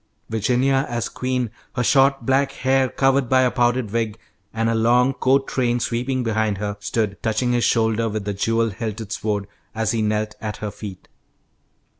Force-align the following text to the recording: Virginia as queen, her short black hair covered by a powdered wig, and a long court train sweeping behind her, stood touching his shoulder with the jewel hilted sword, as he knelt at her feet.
Virginia 0.31 0.83
as 0.89 1.07
queen, 1.09 1.51
her 1.75 1.83
short 1.83 2.25
black 2.25 2.53
hair 2.53 2.89
covered 2.89 3.29
by 3.29 3.41
a 3.43 3.51
powdered 3.51 3.91
wig, 3.91 4.17
and 4.51 4.67
a 4.67 4.73
long 4.73 5.13
court 5.13 5.45
train 5.45 5.79
sweeping 5.79 6.23
behind 6.23 6.57
her, 6.57 6.75
stood 6.79 7.21
touching 7.21 7.51
his 7.51 7.63
shoulder 7.63 8.09
with 8.09 8.25
the 8.25 8.33
jewel 8.33 8.71
hilted 8.71 9.11
sword, 9.11 9.45
as 9.75 9.91
he 9.91 10.01
knelt 10.01 10.33
at 10.41 10.57
her 10.57 10.71
feet. 10.71 11.07